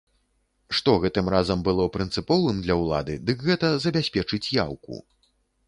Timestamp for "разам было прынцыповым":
1.33-2.63